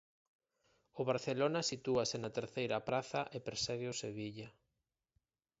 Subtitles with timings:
[0.99, 4.49] O Barcelona sitúase na terceira praza e persegue o Sevilla.